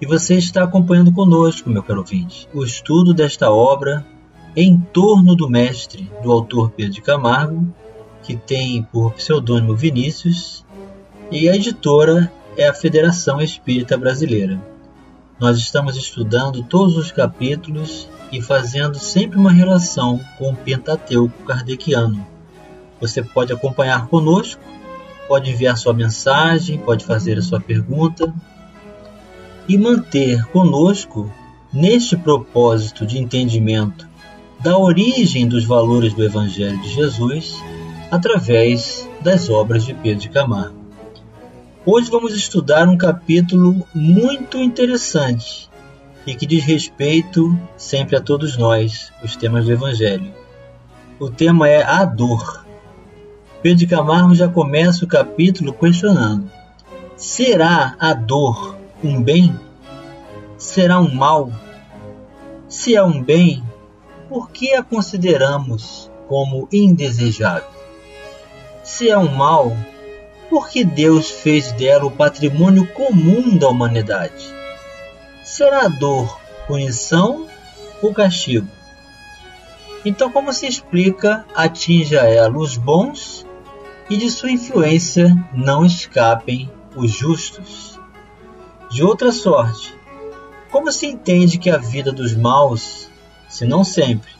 E 0.00 0.06
você 0.06 0.34
está 0.34 0.64
acompanhando 0.64 1.12
conosco, 1.12 1.70
meu 1.70 1.82
caro 1.82 2.00
ouvinte, 2.00 2.48
o 2.52 2.64
estudo 2.64 3.14
desta 3.14 3.50
obra 3.50 4.04
em 4.56 4.76
torno 4.76 5.34
do 5.34 5.48
mestre, 5.48 6.10
do 6.22 6.32
autor 6.32 6.70
Pedro 6.70 6.92
de 6.92 7.00
Camargo, 7.00 7.72
que 8.22 8.36
tem 8.36 8.82
por 8.82 9.12
pseudônimo 9.12 9.76
Vinícius, 9.76 10.64
e 11.30 11.48
a 11.48 11.54
editora 11.54 12.32
é 12.56 12.68
a 12.68 12.74
Federação 12.74 13.40
Espírita 13.40 13.96
Brasileira. 13.96 14.60
Nós 15.38 15.58
estamos 15.58 15.96
estudando 15.96 16.62
todos 16.62 16.96
os 16.96 17.12
capítulos 17.12 18.08
e 18.32 18.40
fazendo 18.40 18.98
sempre 18.98 19.38
uma 19.38 19.50
relação 19.50 20.20
com 20.38 20.50
o 20.50 20.56
Pentateuco 20.56 21.44
kardeciano. 21.44 22.26
Você 23.00 23.22
pode 23.22 23.52
acompanhar 23.52 24.06
conosco, 24.06 24.60
pode 25.28 25.50
enviar 25.50 25.76
sua 25.76 25.92
mensagem, 25.92 26.78
pode 26.78 27.04
fazer 27.04 27.38
a 27.38 27.42
sua 27.42 27.60
pergunta 27.60 28.32
e 29.68 29.78
manter 29.78 30.44
conosco 30.46 31.30
neste 31.72 32.16
propósito 32.16 33.06
de 33.06 33.18
entendimento 33.18 34.08
da 34.60 34.78
origem 34.78 35.48
dos 35.48 35.64
valores 35.64 36.14
do 36.14 36.22
Evangelho 36.22 36.80
de 36.80 36.90
Jesus 36.90 37.62
através 38.10 39.08
das 39.20 39.48
obras 39.50 39.84
de 39.84 39.94
Pedro 39.94 40.20
de 40.20 40.28
Camargo. 40.28 40.84
Hoje 41.84 42.10
vamos 42.10 42.34
estudar 42.34 42.88
um 42.88 42.96
capítulo 42.96 43.86
muito 43.94 44.58
interessante 44.58 45.68
e 46.26 46.34
que 46.34 46.46
diz 46.46 46.64
respeito 46.64 47.58
sempre 47.76 48.16
a 48.16 48.20
todos 48.20 48.56
nós, 48.56 49.12
os 49.22 49.36
temas 49.36 49.66
do 49.66 49.72
Evangelho. 49.72 50.32
O 51.18 51.28
tema 51.28 51.68
é 51.68 51.82
a 51.82 52.04
dor. 52.04 52.64
Pedro 53.62 53.78
de 53.78 53.86
Camargo 53.86 54.34
já 54.34 54.48
começa 54.48 55.04
o 55.04 55.08
capítulo 55.08 55.72
questionando: 55.72 56.50
será 57.16 57.94
a 57.98 58.14
dor 58.14 58.76
um 59.02 59.22
bem? 59.22 59.58
Será 60.56 61.00
um 61.00 61.14
mal? 61.14 61.50
Se 62.68 62.94
é 62.94 63.02
um 63.02 63.22
bem, 63.22 63.62
por 64.28 64.50
que 64.50 64.74
a 64.74 64.82
consideramos 64.82 66.10
como 66.28 66.68
indesejável? 66.72 67.68
Se 68.82 69.08
é 69.08 69.18
um 69.18 69.34
mal, 69.34 69.76
por 70.48 70.68
que 70.68 70.84
Deus 70.84 71.30
fez 71.30 71.72
dela 71.72 72.06
o 72.06 72.10
patrimônio 72.10 72.86
comum 72.92 73.56
da 73.56 73.68
humanidade? 73.68 74.54
Será 75.42 75.88
dor 75.88 76.38
punição 76.66 77.46
ou 78.02 78.12
castigo? 78.12 78.68
Então, 80.04 80.30
como 80.30 80.52
se 80.52 80.66
explica, 80.66 81.46
atinja 81.54 82.20
ela 82.20 82.58
os 82.58 82.76
bons 82.76 83.46
e 84.10 84.16
de 84.16 84.30
sua 84.30 84.50
influência 84.50 85.34
não 85.54 85.84
escapem 85.84 86.70
os 86.94 87.10
justos. 87.10 87.93
De 88.94 89.02
outra 89.02 89.32
sorte, 89.32 89.92
como 90.70 90.92
se 90.92 91.08
entende 91.08 91.58
que 91.58 91.68
a 91.68 91.78
vida 91.78 92.12
dos 92.12 92.32
maus 92.32 93.10
se 93.48 93.64
não 93.64 93.82
sempre, 93.82 94.30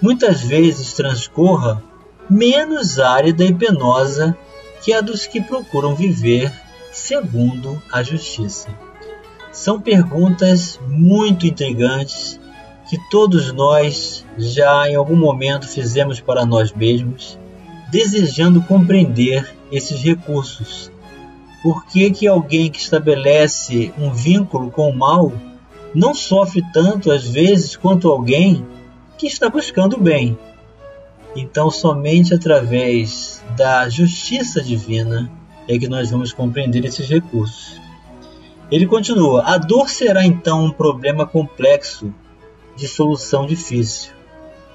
muitas 0.00 0.40
vezes 0.40 0.94
transcorra 0.94 1.82
menos 2.26 2.98
árida 2.98 3.44
e 3.44 3.52
penosa 3.52 4.34
que 4.82 4.94
a 4.94 5.02
dos 5.02 5.26
que 5.26 5.38
procuram 5.38 5.94
viver 5.94 6.50
segundo 6.90 7.82
a 7.92 8.02
justiça. 8.02 8.70
São 9.52 9.78
perguntas 9.78 10.80
muito 10.88 11.46
intrigantes 11.46 12.40
que 12.88 12.96
todos 13.10 13.52
nós 13.52 14.24
já 14.38 14.88
em 14.88 14.94
algum 14.94 15.14
momento 15.14 15.68
fizemos 15.68 16.20
para 16.20 16.46
nós 16.46 16.72
mesmos, 16.72 17.38
desejando 17.90 18.62
compreender 18.62 19.54
esses 19.70 20.00
recursos. 20.00 20.89
Por 21.62 21.84
que, 21.86 22.10
que 22.10 22.26
alguém 22.26 22.70
que 22.70 22.78
estabelece 22.78 23.92
um 23.98 24.12
vínculo 24.12 24.70
com 24.70 24.88
o 24.88 24.96
mal 24.96 25.32
não 25.94 26.14
sofre 26.14 26.62
tanto 26.72 27.10
às 27.10 27.26
vezes 27.26 27.76
quanto 27.76 28.08
alguém 28.08 28.64
que 29.18 29.26
está 29.26 29.48
buscando 29.48 29.96
o 29.96 30.00
bem. 30.00 30.38
Então, 31.34 31.70
somente 31.70 32.34
através 32.34 33.42
da 33.56 33.88
justiça 33.88 34.62
divina 34.62 35.30
é 35.68 35.78
que 35.78 35.88
nós 35.88 36.10
vamos 36.10 36.32
compreender 36.32 36.84
esses 36.84 37.08
recursos. 37.08 37.80
Ele 38.70 38.86
continua: 38.86 39.42
a 39.44 39.58
dor 39.58 39.88
será 39.88 40.24
então 40.24 40.64
um 40.64 40.70
problema 40.70 41.26
complexo 41.26 42.12
de 42.76 42.88
solução 42.88 43.46
difícil, 43.46 44.12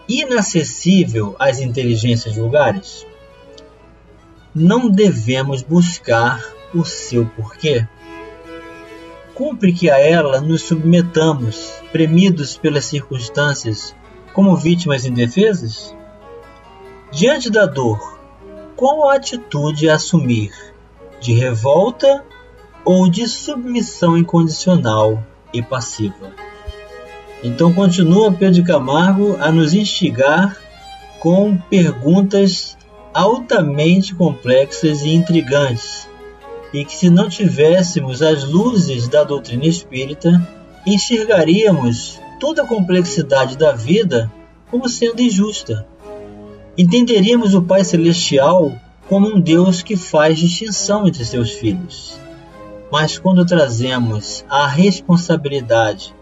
inacessível 0.08 1.36
às 1.40 1.60
inteligências 1.60 2.36
vulgares? 2.36 3.06
Não 4.54 4.90
devemos 4.90 5.62
buscar 5.62 6.55
o 6.76 6.86
seu 6.86 7.26
porquê 7.26 7.88
cumpre 9.36 9.74
que 9.74 9.90
a 9.90 10.00
ela 10.00 10.40
nos 10.40 10.62
submetamos, 10.62 11.74
premidos 11.92 12.56
pelas 12.56 12.86
circunstâncias, 12.86 13.94
como 14.34 14.56
vítimas 14.56 15.06
indefesas? 15.06 15.94
Diante 17.12 17.50
da 17.50 17.66
dor, 17.66 18.18
qual 18.78 19.10
a 19.10 19.16
atitude 19.16 19.90
a 19.90 19.96
assumir? 19.96 20.52
De 21.20 21.34
revolta 21.34 22.24
ou 22.86 23.10
de 23.10 23.28
submissão 23.28 24.18
incondicional 24.18 25.22
e 25.54 25.62
passiva? 25.62 26.32
Então 27.44 27.74
continua 27.74 28.32
Pedro 28.32 28.64
Camargo 28.64 29.36
a 29.40 29.52
nos 29.52 29.74
instigar 29.74 30.58
com 31.20 31.58
perguntas 31.58 32.78
altamente 33.14 34.16
complexas 34.16 35.02
e 35.02 35.10
intrigantes 35.10 36.08
e 36.76 36.84
que 36.84 36.94
se 36.94 37.10
não 37.10 37.30
tivéssemos 37.30 38.22
as 38.22 38.44
luzes 38.44 39.08
da 39.08 39.24
doutrina 39.24 39.66
espírita, 39.66 40.46
enxergaríamos 40.86 42.20
toda 42.38 42.64
a 42.64 42.68
complexidade 42.68 43.58
da 43.58 43.72
vida 43.72 44.30
como 44.70 44.90
sendo 44.90 45.22
injusta. 45.22 45.88
Entenderíamos 46.78 47.54
o 47.54 47.62
Pai 47.62 47.86
Celestial 47.86 48.74
como 49.08 49.28
um 49.30 49.40
Deus 49.40 49.82
que 49.82 49.96
faz 49.96 50.38
distinção 50.38 51.08
entre 51.08 51.24
seus 51.24 51.52
filhos. 51.52 52.20
Mas 52.92 53.18
quando 53.18 53.46
trazemos 53.46 54.44
a 54.50 54.68
responsabilidade 54.68 56.14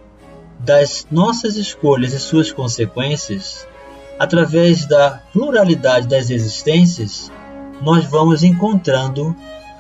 das 0.60 1.08
nossas 1.10 1.56
escolhas 1.56 2.14
e 2.14 2.20
suas 2.20 2.52
consequências, 2.52 3.68
através 4.20 4.86
da 4.86 5.20
pluralidade 5.34 6.08
das 6.08 6.30
existências, 6.30 7.32
nós 7.82 8.06
vamos 8.06 8.44
encontrando 8.44 9.36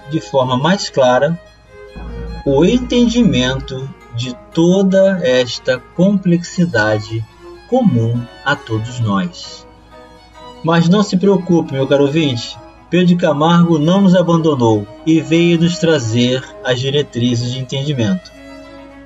de 0.09 0.19
forma 0.19 0.57
mais 0.57 0.89
clara 0.89 1.39
o 2.45 2.65
entendimento 2.65 3.89
de 4.15 4.35
toda 4.53 5.19
esta 5.23 5.79
complexidade 5.95 7.25
comum 7.69 8.21
a 8.43 8.55
todos 8.55 8.99
nós. 8.99 9.65
Mas 10.63 10.87
não 10.87 11.03
se 11.03 11.17
preocupe, 11.17 11.73
meu 11.73 11.87
caro 11.87 12.05
ouvinte, 12.05 12.57
Pedro 12.89 13.17
Camargo 13.17 13.79
não 13.79 14.01
nos 14.01 14.13
abandonou 14.13 14.87
e 15.05 15.19
veio 15.19 15.59
nos 15.59 15.79
trazer 15.79 16.43
as 16.63 16.79
diretrizes 16.79 17.51
de 17.51 17.59
entendimento. 17.59 18.31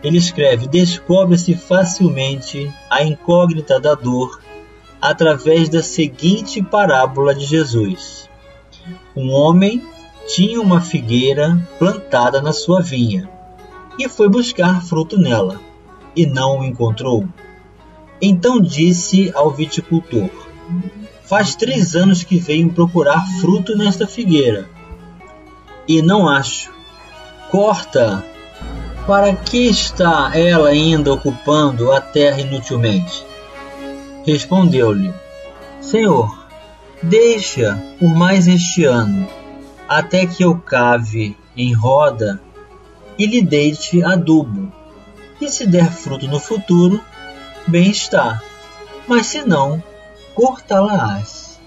Ele 0.03 0.17
escreve: 0.17 0.67
descobre-se 0.67 1.55
facilmente 1.55 2.71
a 2.89 3.03
incógnita 3.03 3.79
da 3.79 3.95
dor 3.95 4.41
através 5.01 5.69
da 5.69 5.81
seguinte 5.81 6.61
parábola 6.61 7.33
de 7.33 7.45
Jesus. 7.45 8.29
Um 9.15 9.31
homem 9.31 9.81
tinha 10.27 10.61
uma 10.61 10.81
figueira 10.81 11.57
plantada 11.79 12.41
na 12.41 12.51
sua 12.51 12.81
vinha 12.81 13.29
e 13.97 14.09
foi 14.09 14.27
buscar 14.27 14.83
fruto 14.83 15.17
nela 15.17 15.59
e 16.15 16.25
não 16.25 16.59
o 16.59 16.65
encontrou. 16.65 17.25
Então 18.21 18.59
disse 18.59 19.31
ao 19.33 19.51
viticultor: 19.51 20.29
Faz 21.23 21.55
três 21.55 21.95
anos 21.95 22.23
que 22.23 22.37
venho 22.37 22.73
procurar 22.73 23.25
fruto 23.39 23.75
nesta 23.77 24.05
figueira 24.05 24.69
e 25.87 26.01
não 26.01 26.27
acho. 26.27 26.71
Corta! 27.49 28.23
Para 29.05 29.33
que 29.33 29.69
está 29.69 30.31
ela 30.37 30.67
ainda 30.67 31.13
ocupando 31.13 31.93
a 31.93 32.01
terra 32.01 32.41
inutilmente? 32.41 33.25
Respondeu-lhe: 34.25 35.13
Senhor, 35.79 36.45
deixa 37.01 37.81
por 37.97 38.13
mais 38.13 38.49
este 38.49 38.83
ano 38.83 39.36
até 39.87 40.25
que 40.25 40.43
eu 40.43 40.57
cave 40.57 41.37
em 41.55 41.73
roda 41.73 42.41
e 43.17 43.25
lhe 43.25 43.41
deite 43.41 44.03
adubo. 44.03 44.71
E 45.39 45.49
se 45.49 45.65
der 45.65 45.91
fruto 45.91 46.27
no 46.27 46.39
futuro, 46.39 47.01
bem 47.67 47.89
está. 47.89 48.41
mas 49.07 49.27
se 49.27 49.41
não, 49.43 49.81
cortá-la-ás. 50.35 51.59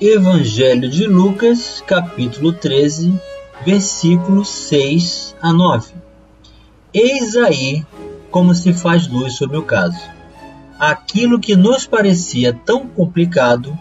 Evangelho 0.00 0.88
de 0.88 1.06
Lucas, 1.06 1.82
capítulo 1.84 2.52
13, 2.52 3.20
versículos 3.66 4.48
6 4.48 5.34
a 5.42 5.52
9. 5.52 5.92
Eis 6.94 7.34
aí 7.34 7.84
como 8.30 8.54
se 8.54 8.72
faz 8.72 9.08
luz 9.08 9.34
sobre 9.34 9.56
o 9.56 9.62
caso. 9.62 9.98
Aquilo 10.78 11.40
que 11.40 11.56
nos 11.56 11.86
parecia 11.86 12.52
tão 12.52 12.86
complicado 12.86 13.76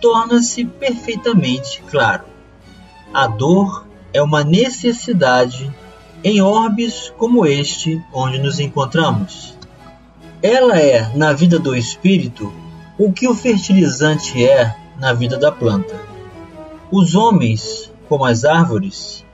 torna-se 0.00 0.64
perfeitamente 0.64 1.80
claro. 1.88 2.31
A 3.14 3.26
dor 3.26 3.86
é 4.10 4.22
uma 4.22 4.42
necessidade 4.42 5.70
em 6.24 6.40
orbes 6.40 7.12
como 7.18 7.44
este 7.44 8.02
onde 8.10 8.38
nos 8.38 8.58
encontramos. 8.58 9.54
Ela 10.42 10.78
é, 10.78 11.14
na 11.14 11.34
vida 11.34 11.58
do 11.58 11.76
espírito, 11.76 12.50
o 12.98 13.12
que 13.12 13.28
o 13.28 13.34
fertilizante 13.34 14.42
é 14.42 14.74
na 14.98 15.12
vida 15.12 15.36
da 15.36 15.52
planta. 15.52 15.94
Os 16.90 17.14
homens, 17.14 17.92
como 18.08 18.24
as 18.24 18.46
árvores, 18.46 19.26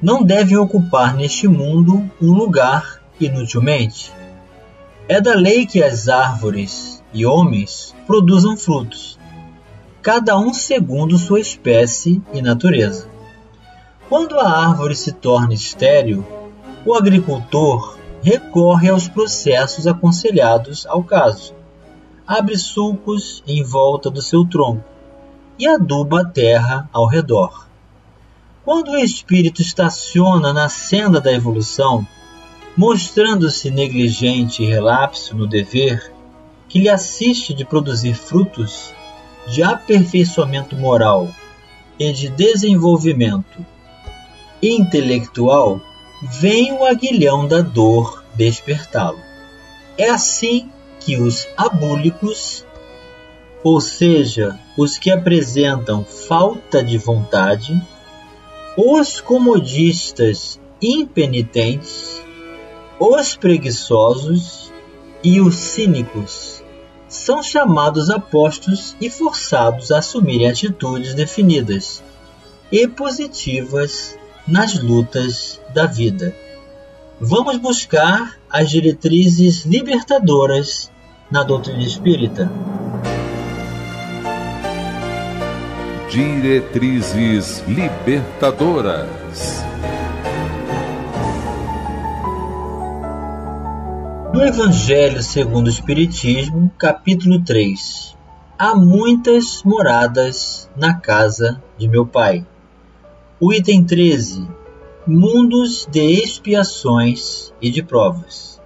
não 0.00 0.22
devem 0.22 0.56
ocupar 0.56 1.16
neste 1.16 1.48
mundo 1.48 2.08
um 2.22 2.32
lugar 2.32 3.02
inutilmente. 3.20 4.12
É 5.08 5.20
da 5.20 5.34
lei 5.34 5.66
que 5.66 5.82
as 5.82 6.08
árvores 6.08 7.02
e 7.12 7.26
homens 7.26 7.96
produzam 8.06 8.56
frutos, 8.56 9.18
cada 10.00 10.38
um 10.38 10.54
segundo 10.54 11.18
sua 11.18 11.40
espécie 11.40 12.22
e 12.32 12.40
natureza. 12.40 13.13
Quando 14.08 14.38
a 14.38 14.46
árvore 14.46 14.94
se 14.94 15.12
torna 15.12 15.54
estéril, 15.54 16.24
o 16.84 16.94
agricultor 16.94 17.96
recorre 18.22 18.90
aos 18.90 19.08
processos 19.08 19.86
aconselhados 19.86 20.86
ao 20.86 21.02
caso. 21.02 21.54
Abre 22.26 22.56
sulcos 22.58 23.42
em 23.46 23.62
volta 23.62 24.10
do 24.10 24.20
seu 24.20 24.46
tronco 24.46 24.84
e 25.58 25.66
aduba 25.66 26.20
a 26.20 26.24
terra 26.24 26.88
ao 26.92 27.06
redor. 27.06 27.66
Quando 28.62 28.92
o 28.92 28.98
espírito 28.98 29.62
estaciona 29.62 30.52
na 30.52 30.68
senda 30.68 31.18
da 31.18 31.32
evolução, 31.32 32.06
mostrando-se 32.76 33.70
negligente 33.70 34.62
e 34.62 34.66
relapso 34.66 35.34
no 35.34 35.46
dever 35.46 36.12
que 36.68 36.78
lhe 36.78 36.90
assiste 36.90 37.54
de 37.54 37.64
produzir 37.64 38.14
frutos 38.14 38.92
de 39.46 39.62
aperfeiçoamento 39.62 40.76
moral 40.76 41.28
e 41.98 42.12
de 42.12 42.28
desenvolvimento 42.28 43.64
intelectual, 44.66 45.80
vem 46.40 46.72
o 46.72 46.84
aguilhão 46.84 47.46
da 47.46 47.60
dor 47.60 48.24
despertá-lo. 48.34 49.20
É 49.98 50.08
assim 50.08 50.70
que 51.00 51.16
os 51.16 51.46
abúlicos, 51.56 52.64
ou 53.62 53.80
seja, 53.80 54.58
os 54.76 54.96
que 54.96 55.10
apresentam 55.10 56.04
falta 56.04 56.82
de 56.82 56.96
vontade, 56.96 57.80
os 58.76 59.20
comodistas 59.20 60.60
impenitentes, 60.80 62.22
os 62.98 63.36
preguiçosos 63.36 64.72
e 65.22 65.40
os 65.40 65.54
cínicos 65.54 66.62
são 67.08 67.42
chamados 67.42 68.10
apostos 68.10 68.96
e 69.00 69.08
forçados 69.08 69.92
a 69.92 69.98
assumirem 69.98 70.48
atitudes 70.48 71.14
definidas 71.14 72.02
e 72.72 72.88
positivas 72.88 74.18
nas 74.46 74.78
lutas 74.80 75.60
da 75.72 75.86
vida. 75.86 76.34
Vamos 77.20 77.56
buscar 77.56 78.36
as 78.50 78.70
diretrizes 78.70 79.64
libertadoras 79.64 80.90
na 81.30 81.42
doutrina 81.42 81.82
espírita. 81.82 82.50
Diretrizes 86.10 87.64
libertadoras. 87.66 89.64
No 94.32 94.44
Evangelho 94.44 95.22
segundo 95.22 95.68
o 95.68 95.70
Espiritismo, 95.70 96.70
capítulo 96.76 97.42
3. 97.42 98.16
Há 98.58 98.74
muitas 98.74 99.62
moradas 99.64 100.68
na 100.76 100.94
casa 100.94 101.62
de 101.78 101.88
meu 101.88 102.06
Pai. 102.06 102.46
O 103.40 103.52
item 103.52 103.82
13. 103.82 104.46
Mundos 105.04 105.88
de 105.90 106.00
expiações 106.22 107.52
e 107.60 107.68
de 107.68 107.82
provas. 107.82 108.62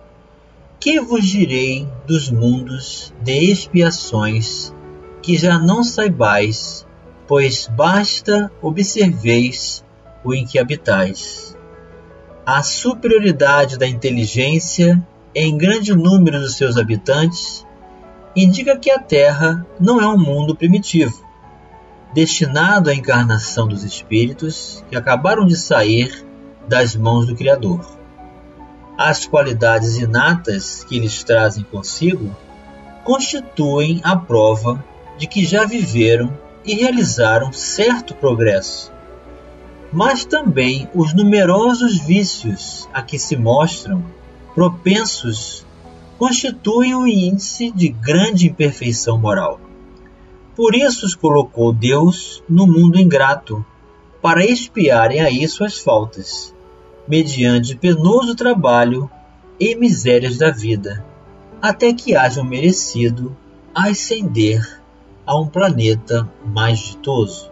Que 0.78 1.00
vos 1.00 1.26
direi 1.26 1.88
dos 2.06 2.30
mundos 2.30 3.10
de 3.22 3.50
expiações 3.50 4.74
que 5.22 5.38
já 5.38 5.58
não 5.58 5.82
saibais, 5.82 6.86
pois 7.26 7.66
basta 7.66 8.52
observeis 8.60 9.82
o 10.22 10.34
em 10.34 10.44
que 10.44 10.58
habitais. 10.58 11.56
A 12.44 12.62
superioridade 12.62 13.78
da 13.78 13.88
inteligência 13.88 15.02
em 15.34 15.56
grande 15.56 15.94
número 15.94 16.40
dos 16.40 16.56
seus 16.58 16.76
habitantes 16.76 17.66
indica 18.36 18.76
que 18.76 18.90
a 18.90 18.98
Terra 18.98 19.66
não 19.80 19.98
é 19.98 20.06
um 20.06 20.18
mundo 20.18 20.54
primitivo, 20.54 21.26
destinado 22.12 22.90
à 22.90 22.94
encarnação 22.94 23.68
dos 23.68 23.84
espíritos 23.84 24.84
que 24.88 24.96
acabaram 24.96 25.46
de 25.46 25.56
sair 25.56 26.24
das 26.66 26.96
mãos 26.96 27.26
do 27.26 27.36
Criador. 27.36 27.80
As 28.96 29.26
qualidades 29.26 29.96
inatas 29.96 30.84
que 30.84 30.96
eles 30.96 31.22
trazem 31.22 31.62
consigo 31.64 32.34
constituem 33.04 34.00
a 34.02 34.16
prova 34.16 34.84
de 35.16 35.26
que 35.26 35.44
já 35.44 35.64
viveram 35.64 36.36
e 36.64 36.74
realizaram 36.74 37.52
certo 37.52 38.14
progresso. 38.14 38.92
Mas 39.92 40.24
também 40.24 40.88
os 40.94 41.14
numerosos 41.14 41.98
vícios 41.98 42.88
a 42.92 43.02
que 43.02 43.18
se 43.18 43.36
mostram 43.36 44.04
propensos 44.54 45.64
constituem 46.18 46.94
um 46.94 47.06
índice 47.06 47.70
de 47.70 47.88
grande 47.88 48.48
imperfeição 48.48 49.16
moral. 49.16 49.60
Por 50.58 50.74
isso 50.74 51.06
os 51.06 51.14
colocou 51.14 51.72
Deus 51.72 52.42
no 52.48 52.66
mundo 52.66 52.98
ingrato, 52.98 53.64
para 54.20 54.44
expiarem 54.44 55.20
aí 55.20 55.46
suas 55.46 55.78
faltas, 55.78 56.52
mediante 57.06 57.76
penoso 57.76 58.34
trabalho 58.34 59.08
e 59.60 59.76
misérias 59.76 60.36
da 60.36 60.50
vida, 60.50 61.06
até 61.62 61.92
que 61.92 62.16
hajam 62.16 62.42
merecido 62.42 63.36
ascender 63.72 64.82
a 65.24 65.38
um 65.38 65.46
planeta 65.46 66.28
mais 66.44 66.80
ditoso. 66.80 67.48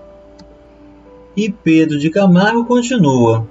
E 1.36 1.48
Pedro 1.48 2.00
de 2.00 2.10
Camargo 2.10 2.64
continua: 2.64 3.46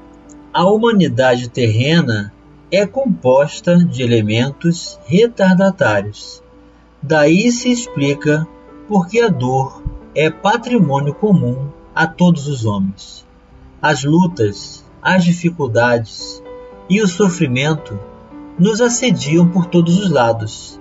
a 0.51 0.69
humanidade 0.69 1.47
terrena 1.49 2.33
é 2.69 2.85
composta 2.85 3.77
de 3.77 4.03
elementos 4.03 4.99
retardatários. 5.05 6.43
Daí 7.01 7.49
se 7.53 7.71
explica 7.71 8.45
porque 8.87 9.19
a 9.19 9.29
dor 9.29 9.83
é 10.13 10.29
patrimônio 10.29 11.13
comum 11.13 11.69
a 11.93 12.05
todos 12.05 12.47
os 12.47 12.65
homens. 12.65 13.25
As 13.81 14.03
lutas, 14.03 14.83
as 15.01 15.23
dificuldades 15.23 16.41
e 16.89 17.01
o 17.01 17.07
sofrimento 17.07 17.99
nos 18.57 18.79
assediam 18.81 19.49
por 19.49 19.65
todos 19.65 19.97
os 19.97 20.09
lados 20.09 20.79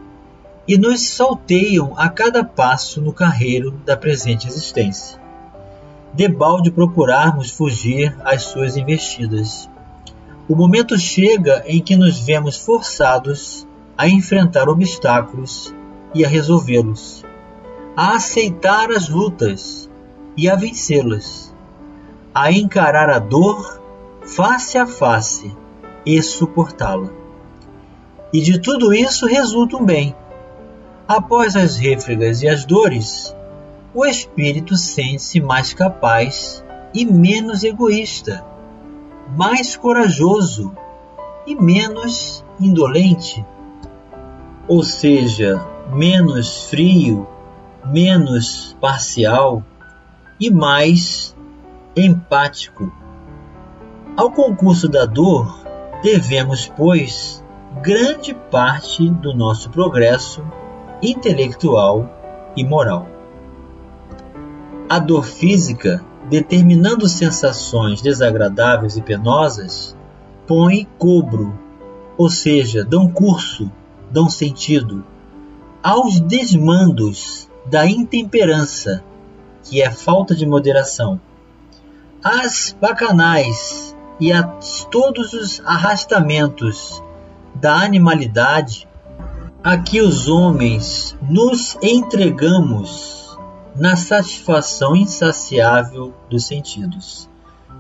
e 0.66 0.78
nos 0.78 1.08
salteiam 1.08 1.92
a 1.96 2.08
cada 2.08 2.44
passo 2.44 3.00
no 3.00 3.12
carreiro 3.12 3.72
da 3.84 3.96
presente 3.96 4.46
existência. 4.46 5.20
Debalde 6.12 6.70
procurarmos 6.70 7.50
fugir 7.50 8.16
às 8.24 8.42
suas 8.42 8.76
investidas. 8.76 9.68
O 10.48 10.54
momento 10.54 10.98
chega 10.98 11.64
em 11.66 11.80
que 11.80 11.96
nos 11.96 12.20
vemos 12.20 12.56
forçados 12.56 13.66
a 13.96 14.08
enfrentar 14.08 14.68
obstáculos 14.68 15.74
e 16.14 16.24
a 16.24 16.28
resolvê-los 16.28 17.24
a 17.96 18.16
aceitar 18.16 18.90
as 18.90 19.08
lutas 19.08 19.88
e 20.36 20.48
a 20.48 20.56
vencê-las, 20.56 21.54
a 22.34 22.50
encarar 22.50 23.08
a 23.08 23.20
dor 23.20 23.80
face 24.22 24.76
a 24.76 24.86
face 24.86 25.56
e 26.04 26.20
suportá-la. 26.20 27.10
E 28.32 28.40
de 28.40 28.58
tudo 28.58 28.92
isso 28.92 29.26
resulta 29.26 29.76
um 29.76 29.84
bem. 29.84 30.14
Após 31.06 31.54
as 31.54 31.76
refregas 31.76 32.42
e 32.42 32.48
as 32.48 32.64
dores, 32.64 33.34
o 33.94 34.04
espírito 34.04 34.76
sente-se 34.76 35.40
mais 35.40 35.72
capaz 35.72 36.64
e 36.92 37.04
menos 37.04 37.62
egoísta, 37.62 38.44
mais 39.36 39.76
corajoso 39.76 40.74
e 41.46 41.54
menos 41.54 42.44
indolente, 42.58 43.44
ou 44.66 44.82
seja, 44.82 45.64
menos 45.92 46.64
frio 46.64 47.28
menos 47.84 48.76
parcial 48.80 49.62
e 50.40 50.50
mais 50.50 51.36
empático. 51.96 52.92
Ao 54.16 54.30
concurso 54.30 54.88
da 54.88 55.04
dor, 55.04 55.64
devemos, 56.02 56.70
pois, 56.76 57.44
grande 57.82 58.34
parte 58.34 59.08
do 59.08 59.34
nosso 59.34 59.70
progresso 59.70 60.44
intelectual 61.02 62.08
e 62.56 62.64
moral. 62.64 63.06
A 64.88 64.98
dor 64.98 65.24
física, 65.24 66.04
determinando 66.28 67.08
sensações 67.08 68.00
desagradáveis 68.00 68.96
e 68.96 69.02
penosas, 69.02 69.96
põe 70.46 70.86
cobro, 70.98 71.58
ou 72.16 72.30
seja, 72.30 72.84
dão 72.84 73.08
curso, 73.08 73.70
dão 74.10 74.28
sentido, 74.28 75.04
aos 75.82 76.20
desmandos 76.20 77.50
da 77.66 77.86
intemperança, 77.86 79.02
que 79.62 79.80
é 79.80 79.90
falta 79.90 80.34
de 80.34 80.46
moderação, 80.46 81.20
às 82.22 82.76
bacanais 82.80 83.96
e 84.20 84.32
a 84.32 84.42
todos 84.90 85.32
os 85.32 85.60
arrastamentos 85.64 87.02
da 87.54 87.76
animalidade 87.76 88.88
a 89.62 89.78
que 89.78 90.00
os 90.00 90.28
homens 90.28 91.16
nos 91.22 91.76
entregamos 91.82 93.38
na 93.74 93.96
satisfação 93.96 94.94
insaciável 94.94 96.14
dos 96.28 96.46
sentidos. 96.46 97.28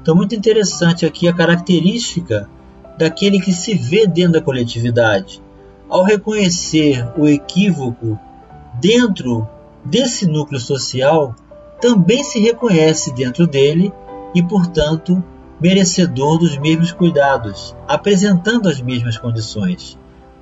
Então, 0.00 0.14
muito 0.14 0.34
interessante 0.34 1.06
aqui 1.06 1.28
a 1.28 1.32
característica 1.32 2.48
daquele 2.98 3.40
que 3.40 3.52
se 3.52 3.74
vê 3.74 4.06
dentro 4.06 4.32
da 4.32 4.40
coletividade. 4.40 5.42
Ao 5.88 6.02
reconhecer 6.02 7.06
o 7.16 7.28
equívoco 7.28 8.18
dentro 8.80 9.48
desse 9.84 10.26
núcleo 10.26 10.60
social, 10.60 11.34
também 11.80 12.24
se 12.24 12.38
reconhece 12.38 13.12
dentro 13.12 13.46
dele 13.46 13.92
e, 14.34 14.42
portanto, 14.42 15.22
merecedor 15.60 16.38
dos 16.38 16.56
mesmos 16.58 16.92
cuidados, 16.92 17.74
apresentando 17.86 18.68
as 18.68 18.80
mesmas 18.80 19.18
condições. 19.18 19.98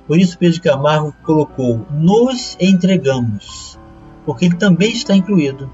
Por 0.07 0.17
isso 0.19 0.37
Pedro 0.37 0.61
Camargo 0.61 1.13
colocou 1.23 1.85
nos 1.91 2.57
entregamos, 2.59 3.79
porque 4.25 4.45
ele 4.45 4.55
também 4.55 4.91
está 4.91 5.15
incluído. 5.15 5.69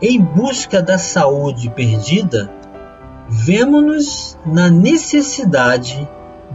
Em 0.00 0.20
busca 0.20 0.80
da 0.80 0.98
saúde 0.98 1.68
perdida, 1.70 2.50
vemos-nos 3.28 4.38
na 4.46 4.70
necessidade 4.70 6.08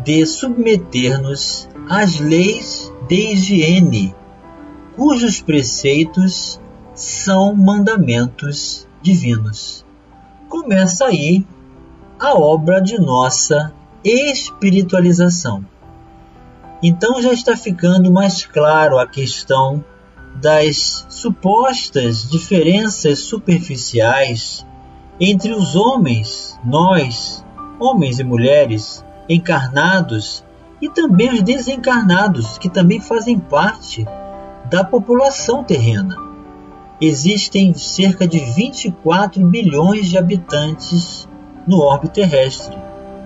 de 0.03 0.25
submeter-nos 0.25 1.69
às 1.89 2.19
leis 2.19 2.91
de 3.07 3.33
higiene, 3.33 4.15
cujos 4.95 5.41
preceitos 5.41 6.59
são 6.93 7.55
mandamentos 7.55 8.87
divinos. 9.01 9.85
Começa 10.47 11.05
aí 11.05 11.45
a 12.19 12.33
obra 12.33 12.79
de 12.79 12.99
nossa 12.99 13.73
espiritualização. 14.03 15.65
Então 16.81 17.21
já 17.21 17.33
está 17.33 17.55
ficando 17.55 18.11
mais 18.11 18.45
claro 18.45 18.99
a 18.99 19.07
questão 19.07 19.83
das 20.35 21.05
supostas 21.09 22.29
diferenças 22.29 23.19
superficiais 23.19 24.65
entre 25.19 25.53
os 25.53 25.75
homens, 25.75 26.59
nós, 26.63 27.43
homens 27.79 28.19
e 28.19 28.23
mulheres, 28.23 29.03
encarnados 29.29 30.43
e 30.81 30.89
também 30.89 31.31
os 31.31 31.41
desencarnados, 31.41 32.57
que 32.57 32.69
também 32.69 32.99
fazem 32.99 33.39
parte 33.39 34.05
da 34.65 34.83
população 34.83 35.63
terrena. 35.63 36.15
Existem 36.99 37.73
cerca 37.73 38.27
de 38.27 38.39
24 38.39 39.45
bilhões 39.45 40.07
de 40.07 40.17
habitantes 40.17 41.27
no 41.67 41.79
orbe 41.79 42.09
terrestre, 42.09 42.77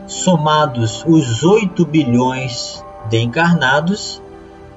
somados 0.07 1.03
os 1.07 1.43
8 1.43 1.85
bilhões 1.85 2.83
de 3.09 3.19
encarnados 3.19 4.21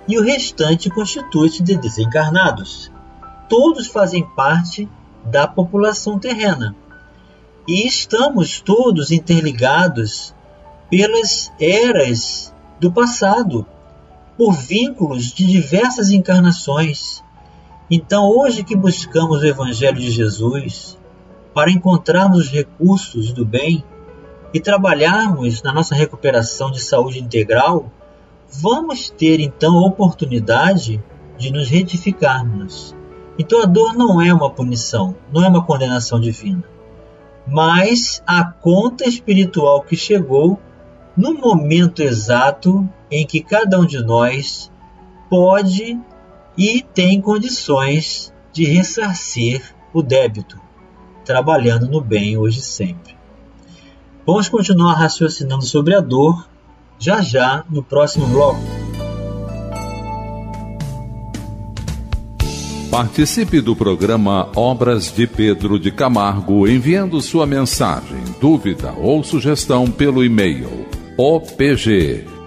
e 0.06 0.18
o 0.18 0.22
restante 0.22 0.90
constitui-se 0.90 1.62
de 1.62 1.76
desencarnados. 1.76 2.90
Todos 3.48 3.86
fazem 3.86 4.24
parte 4.24 4.88
da 5.24 5.46
população 5.46 6.18
terrena 6.18 6.74
e 7.66 7.86
estamos 7.86 8.60
todos 8.60 9.10
interligados 9.10 10.34
pelas 10.90 11.52
eras 11.60 12.52
do 12.80 12.90
passado, 12.90 13.66
por 14.40 14.54
vínculos 14.54 15.34
de 15.34 15.44
diversas 15.44 16.10
encarnações. 16.10 17.22
Então, 17.90 18.26
hoje 18.26 18.64
que 18.64 18.74
buscamos 18.74 19.42
o 19.42 19.46
Evangelho 19.46 19.98
de 19.98 20.10
Jesus 20.10 20.98
para 21.52 21.70
encontrarmos 21.70 22.46
os 22.46 22.48
recursos 22.48 23.34
do 23.34 23.44
bem 23.44 23.84
e 24.54 24.58
trabalharmos 24.58 25.62
na 25.62 25.74
nossa 25.74 25.94
recuperação 25.94 26.70
de 26.70 26.80
saúde 26.80 27.18
integral, 27.18 27.92
vamos 28.50 29.10
ter 29.10 29.40
então 29.40 29.76
a 29.76 29.86
oportunidade 29.86 31.04
de 31.36 31.52
nos 31.52 31.68
retificarmos. 31.68 32.96
Então 33.38 33.60
a 33.60 33.66
dor 33.66 33.92
não 33.92 34.22
é 34.22 34.32
uma 34.32 34.48
punição, 34.48 35.14
não 35.30 35.44
é 35.44 35.48
uma 35.48 35.66
condenação 35.66 36.18
divina, 36.18 36.64
mas 37.46 38.22
a 38.26 38.42
conta 38.42 39.06
espiritual 39.06 39.82
que 39.82 39.96
chegou 39.96 40.58
no 41.14 41.34
momento 41.34 42.00
exato 42.00 42.88
em 43.10 43.26
que 43.26 43.40
cada 43.40 43.78
um 43.78 43.86
de 43.86 44.02
nós 44.02 44.70
pode 45.28 45.98
e 46.56 46.82
tem 46.94 47.20
condições 47.20 48.32
de 48.52 48.64
ressarcir 48.64 49.74
o 49.92 50.02
débito, 50.02 50.60
trabalhando 51.24 51.88
no 51.88 52.00
bem 52.00 52.36
hoje 52.36 52.60
e 52.60 52.62
sempre. 52.62 53.16
Vamos 54.26 54.48
continuar 54.48 54.94
raciocinando 54.94 55.64
sobre 55.64 55.94
a 55.94 56.00
dor 56.00 56.48
já 56.98 57.20
já 57.20 57.64
no 57.70 57.82
próximo 57.82 58.26
bloco. 58.26 58.60
Participe 62.90 63.60
do 63.60 63.76
programa 63.76 64.50
Obras 64.54 65.12
de 65.12 65.26
Pedro 65.26 65.78
de 65.78 65.92
Camargo 65.92 66.66
enviando 66.66 67.20
sua 67.20 67.46
mensagem, 67.46 68.18
dúvida 68.40 68.92
ou 68.98 69.22
sugestão 69.22 69.88
pelo 69.88 70.24
e-mail 70.24 70.86
opg 71.16 72.39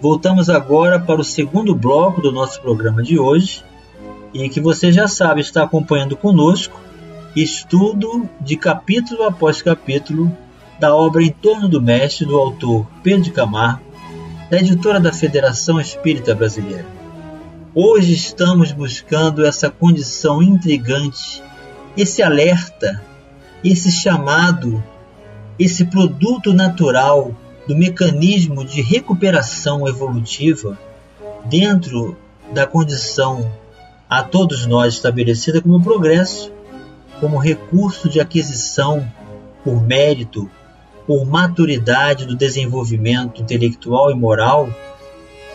voltamos 0.00 0.50
agora 0.50 1.00
para 1.00 1.20
o 1.20 1.24
segundo 1.24 1.74
bloco 1.74 2.20
do 2.20 2.30
nosso 2.30 2.60
programa 2.60 3.02
de 3.02 3.18
hoje 3.18 3.64
e 4.32 4.48
que 4.48 4.60
você 4.60 4.92
já 4.92 5.08
sabe 5.08 5.40
está 5.40 5.62
acompanhando 5.62 6.16
conosco 6.16 6.78
estudo 7.34 8.28
de 8.40 8.56
capítulo 8.56 9.24
após 9.24 9.62
capítulo 9.62 10.30
da 10.78 10.94
obra 10.94 11.22
Em 11.22 11.30
torno 11.30 11.68
do 11.68 11.80
Mestre 11.80 12.26
do 12.26 12.36
autor 12.36 12.86
Pedro 13.02 13.22
de 13.22 13.30
Camargo 13.30 13.86
da 14.50 14.58
editora 14.58 15.00
da 15.00 15.12
Federação 15.12 15.80
Espírita 15.80 16.34
Brasileira. 16.34 16.86
Hoje 17.74 18.12
estamos 18.12 18.70
buscando 18.70 19.44
essa 19.44 19.68
condição 19.68 20.42
intrigante, 20.42 21.42
esse 21.96 22.22
alerta, 22.22 23.02
esse 23.64 23.90
chamado, 23.90 24.82
esse 25.58 25.86
produto 25.86 26.52
natural 26.54 27.34
do 27.66 27.76
mecanismo 27.76 28.64
de 28.64 28.80
recuperação 28.80 29.88
evolutiva 29.88 30.78
dentro 31.44 32.16
da 32.52 32.66
condição 32.66 33.50
a 34.08 34.22
todos 34.22 34.66
nós 34.66 34.94
estabelecida 34.94 35.60
como 35.60 35.82
progresso, 35.82 36.52
como 37.20 37.38
recurso 37.38 38.08
de 38.08 38.20
aquisição 38.20 39.06
por 39.64 39.82
mérito 39.82 40.48
por 41.06 41.24
maturidade 41.24 42.26
do 42.26 42.34
desenvolvimento 42.34 43.40
intelectual 43.40 44.10
e 44.10 44.14
moral, 44.14 44.68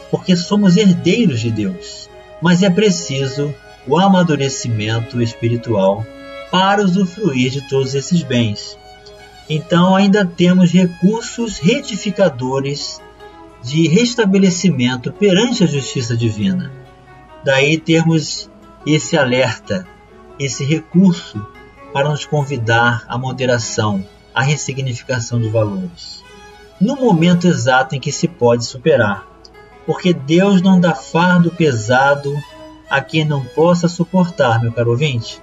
porque 0.09 0.35
somos 0.35 0.77
herdeiros 0.77 1.41
de 1.41 1.51
Deus. 1.51 2.09
Mas 2.41 2.63
é 2.63 2.69
preciso 2.69 3.53
o 3.85 3.97
amadurecimento 3.97 5.21
espiritual 5.21 6.05
para 6.49 6.83
usufruir 6.83 7.51
de 7.51 7.67
todos 7.67 7.93
esses 7.93 8.23
bens. 8.23 8.77
Então, 9.50 9.95
ainda 9.95 10.25
temos 10.25 10.71
recursos 10.71 11.60
retificadores 11.60 13.01
de 13.63 13.88
restabelecimento 13.88 15.12
perante 15.12 15.63
a 15.63 15.67
justiça 15.67 16.15
divina. 16.15 16.71
Daí 17.43 17.77
temos 17.77 18.50
esse 18.86 19.17
alerta, 19.17 19.88
esse 20.39 20.63
recurso 20.63 21.45
para 21.93 22.10
nos 22.10 22.25
convidar 22.25 23.03
à 23.07 23.17
moderação, 23.17 24.05
a 24.33 24.41
ressignificação 24.41 25.39
de 25.39 25.50
valores. 25.50 26.24
No 26.79 26.95
momento 26.95 27.48
exato 27.48 27.95
em 27.95 28.00
que 28.00 28.12
se 28.12 28.27
pode 28.27 28.65
superar, 28.65 29.27
porque 29.86 30.13
Deus 30.13 30.62
não 30.62 30.79
dá 30.79 30.95
fardo 30.95 31.51
pesado 31.51 32.33
a 32.89 33.01
quem 33.01 33.25
não 33.25 33.43
possa 33.43 33.88
suportar, 33.88 34.62
meu 34.62 34.71
caro 34.71 34.91
ouvinte. 34.91 35.41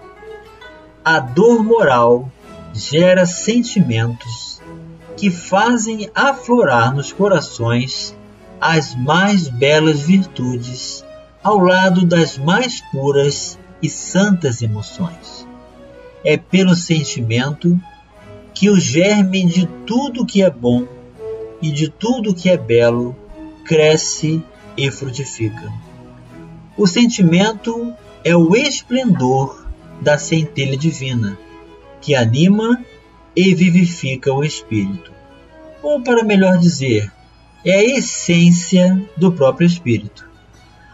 A 1.04 1.20
dor 1.20 1.62
moral 1.62 2.30
gera 2.78 3.26
sentimentos 3.26 4.60
que 5.16 5.30
fazem 5.30 6.08
aflorar 6.14 6.94
nos 6.94 7.12
corações 7.12 8.16
as 8.60 8.94
mais 8.94 9.48
belas 9.48 10.00
virtudes 10.00 11.04
ao 11.42 11.58
lado 11.58 12.06
das 12.06 12.38
mais 12.38 12.80
puras 12.92 13.58
e 13.82 13.88
santas 13.88 14.62
emoções. 14.62 15.46
É 16.24 16.36
pelo 16.36 16.74
sentimento 16.74 17.78
que 18.54 18.70
o 18.70 18.78
germe 18.78 19.44
de 19.44 19.66
tudo 19.86 20.26
que 20.26 20.42
é 20.42 20.50
bom 20.50 20.86
e 21.60 21.70
de 21.70 21.88
tudo 21.88 22.34
que 22.34 22.48
é 22.48 22.56
belo 22.56 23.16
cresce 23.64 24.42
e 24.76 24.90
frutifica. 24.90 25.72
O 26.76 26.86
sentimento 26.86 27.92
é 28.24 28.36
o 28.36 28.54
esplendor 28.54 29.66
da 30.00 30.16
centelha 30.16 30.76
divina, 30.76 31.38
que 32.00 32.14
anima 32.14 32.84
e 33.34 33.54
vivifica 33.54 34.32
o 34.32 34.44
espírito. 34.44 35.12
Ou, 35.82 36.02
para 36.02 36.24
melhor 36.24 36.58
dizer, 36.58 37.12
é 37.64 37.72
a 37.72 37.84
essência 37.84 39.00
do 39.16 39.32
próprio 39.32 39.66
espírito. 39.66 40.28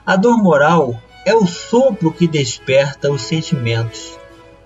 A 0.05 0.17
dor 0.17 0.37
moral 0.43 1.01
é 1.25 1.35
o 1.35 1.47
sopro 1.47 2.13
que 2.13 2.27
desperta 2.27 3.11
os 3.11 3.23
sentimentos, 3.23 4.19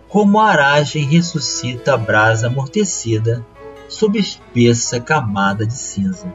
como 0.09 0.40
a 0.40 0.50
aragem 0.50 1.04
ressuscita 1.04 1.95
a 1.95 1.97
brasa 1.97 2.49
amortecida 2.49 3.45
sob 3.88 4.18
espessa 4.18 5.00
camada 5.00 5.66
de 5.66 5.75
cinza. 5.75 6.33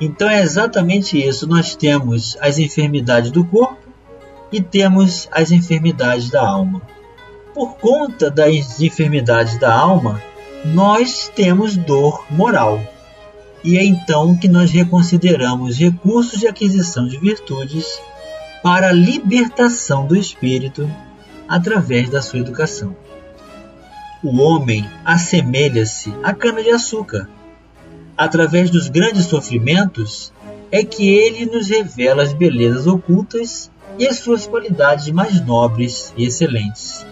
Então 0.00 0.28
é 0.28 0.40
exatamente 0.40 1.18
isso. 1.18 1.46
Nós 1.46 1.76
temos 1.76 2.36
as 2.40 2.58
enfermidades 2.58 3.30
do 3.30 3.44
corpo 3.44 3.78
e 4.50 4.60
temos 4.60 5.28
as 5.30 5.50
enfermidades 5.50 6.30
da 6.30 6.46
alma. 6.46 6.82
Por 7.54 7.76
conta 7.76 8.30
das 8.30 8.80
enfermidades 8.80 9.58
da 9.58 9.74
alma, 9.74 10.22
nós 10.64 11.30
temos 11.34 11.76
dor 11.76 12.24
moral. 12.30 12.80
E 13.62 13.76
é 13.76 13.84
então 13.84 14.36
que 14.36 14.48
nós 14.48 14.70
reconsideramos 14.70 15.78
recursos 15.78 16.40
de 16.40 16.46
aquisição 16.46 17.06
de 17.06 17.18
virtudes 17.18 18.00
para 18.62 18.88
a 18.88 18.92
libertação 18.92 20.06
do 20.06 20.16
espírito 20.16 20.90
através 21.48 22.08
da 22.08 22.22
sua 22.22 22.38
educação. 22.38 22.96
O 24.22 24.40
homem 24.40 24.88
assemelha-se 25.04 26.14
à 26.22 26.32
cana-de-açúcar 26.32 27.28
através 28.20 28.68
dos 28.68 28.90
grandes 28.90 29.24
sofrimentos, 29.24 30.30
é 30.70 30.84
que 30.84 31.08
ele 31.08 31.46
nos 31.46 31.70
revela 31.70 32.22
as 32.22 32.34
belezas 32.34 32.86
ocultas 32.86 33.70
e 33.98 34.06
as 34.06 34.18
suas 34.18 34.46
qualidades 34.46 35.10
mais 35.10 35.42
nobres 35.46 36.12
e 36.18 36.26
excelentes. 36.26 37.06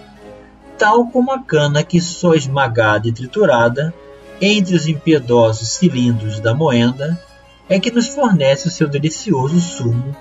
Tal 0.78 1.06
como 1.08 1.32
a 1.32 1.40
cana 1.40 1.82
que 1.82 2.00
só 2.00 2.34
esmagada 2.34 3.08
e 3.08 3.12
triturada 3.12 3.92
entre 4.40 4.76
os 4.76 4.86
impiedosos 4.86 5.70
cilindros 5.70 6.38
da 6.38 6.54
moenda 6.54 7.20
é 7.68 7.80
que 7.80 7.90
nos 7.90 8.06
fornece 8.06 8.68
o 8.68 8.70
seu 8.70 8.88
delicioso 8.88 9.60
sumo, 9.60 10.16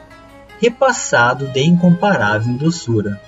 repassado 0.59 1.47
de 1.47 1.61
incomparável 1.61 2.53
doçura. 2.57 3.21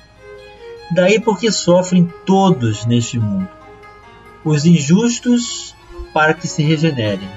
Daí 0.91 1.19
porque 1.19 1.51
sofrem 1.51 2.11
todos 2.25 2.85
neste 2.87 3.19
mundo, 3.19 3.47
os 4.43 4.65
injustos 4.65 5.75
para 6.11 6.33
que 6.33 6.47
se 6.47 6.63
regenerem, 6.63 7.29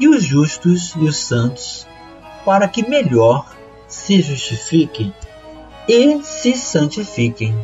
e 0.00 0.08
os 0.08 0.24
justos 0.24 0.94
e 0.96 1.04
os 1.04 1.18
santos, 1.18 1.86
para 2.44 2.66
que 2.66 2.88
melhor 2.88 3.54
se 3.86 4.22
justifiquem 4.22 5.12
e 5.86 6.22
se 6.22 6.54
santifiquem. 6.54 7.54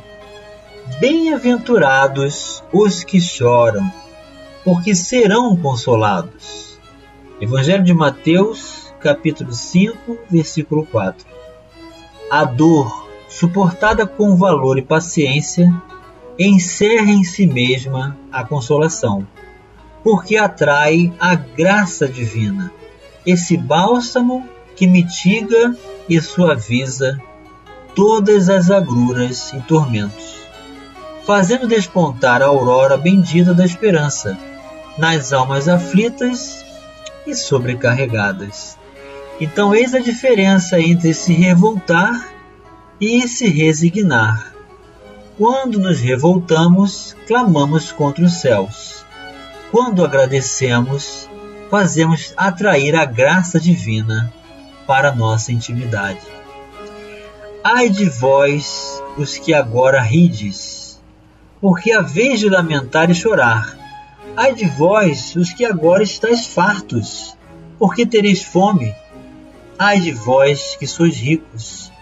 Bem-aventurados 1.01 2.63
os 2.73 3.03
que 3.05 3.21
choram, 3.21 3.91
porque 4.65 4.95
serão 4.95 5.57
consolados. 5.57 6.79
Evangelho 7.41 7.83
de 7.83 7.93
Mateus, 7.93 8.93
capítulo 9.01 9.53
5, 9.53 10.19
versículo 10.31 10.87
4. 10.87 11.27
A 12.31 12.45
dor, 12.45 13.09
suportada 13.29 14.07
com 14.07 14.37
valor 14.37 14.79
e 14.79 14.83
paciência, 14.83 15.73
encerra 16.39 17.11
em 17.11 17.25
si 17.25 17.47
mesma 17.47 18.17
a 18.31 18.45
consolação 18.45 19.27
porque 20.03 20.37
atrai 20.37 21.13
a 21.19 21.35
graça 21.35 22.09
divina, 22.09 22.73
esse 23.25 23.57
bálsamo 23.57 24.49
que 24.75 24.87
mitiga 24.87 25.77
e 26.09 26.21
suaviza 26.21 27.21
todas 27.95 28.49
as 28.49 28.71
agruras 28.71 29.53
e 29.53 29.61
tormentos, 29.61 30.42
fazendo 31.27 31.67
despontar 31.67 32.43
a 32.43 32.47
aurora 32.47 32.97
bendita 32.97 33.55
da 33.55 33.65
esperança 33.65 34.39
nas 34.99 35.33
almas 35.33 35.69
aflitas 35.69 36.65
e 37.27 37.35
sobrecarregadas. 37.35 38.79
Então, 39.41 39.75
eis 39.75 39.95
a 39.95 39.99
diferença 39.99 40.81
entre 40.81 41.15
se 41.15 41.33
revoltar 41.33 42.29
e 43.01 43.27
se 43.27 43.49
resignar. 43.49 44.53
Quando 45.39 45.79
nos 45.79 46.01
revoltamos, 46.01 47.17
clamamos 47.27 47.91
contra 47.91 48.25
os 48.25 48.35
céus 48.35 49.03
quando 49.73 50.05
agradecemos, 50.05 51.27
fazemos 51.71 52.35
atrair 52.37 52.95
a 52.95 53.07
graça 53.07 53.59
divina 53.59 54.31
para 54.87 55.15
nossa 55.15 55.51
intimidade. 55.51 56.21
Ai 57.65 57.89
de 57.89 58.05
vós, 58.05 59.03
os 59.17 59.39
que 59.39 59.55
agora 59.55 60.03
rides, 60.03 60.72
porque 61.63 61.93
a 61.93 62.03
vez 62.03 62.41
de 62.41 62.49
lamentar 62.49 63.09
e 63.09 63.15
chorar. 63.15 63.79
Ai 64.37 64.53
de 64.53 64.67
vós, 64.67 65.37
os 65.37 65.53
que 65.53 65.65
agora 65.65 66.03
estáis 66.03 66.45
fartos, 66.45 67.37
porque 67.79 68.05
tereis 68.05 68.43
fome. 68.43 68.93
Ai 69.79 70.01
de 70.01 70.11
vós 70.11 70.75
que 70.75 70.89
sois 70.89 71.17
ricos, 71.17 71.93